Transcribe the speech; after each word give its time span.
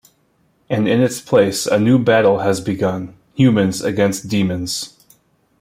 And 0.67 0.87
in 0.87 0.99
its 1.01 1.21
place, 1.21 1.67
a 1.67 1.79
new 1.79 1.99
battle 1.99 2.39
has 2.39 2.59
begun: 2.59 3.13
humans 3.35 3.83
against 3.83 4.27
demons. 4.27 4.97